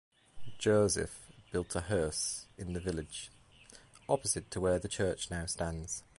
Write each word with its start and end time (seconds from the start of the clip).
Joseph 0.57 1.31
built 1.51 1.75
a 1.75 1.81
house 1.81 2.47
in 2.57 2.73
the 2.73 2.79
village, 2.79 3.29
opposite 4.09 4.49
to 4.49 4.59
where 4.59 4.79
the 4.79 4.87
church 4.87 5.29
now 5.29 5.45
stands. 5.45 6.01